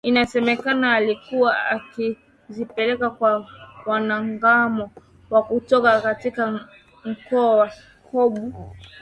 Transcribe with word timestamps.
inasemekana 0.03 0.93
alikuwa 0.95 1.65
akizipeleka 1.69 3.09
kwa 3.09 3.47
wanamgambo 3.85 4.91
wa 5.29 5.43
kutoka 5.43 6.01
katika 6.01 6.67
mkoa 7.05 7.55
wa 7.55 7.71
Kobu 8.11 8.53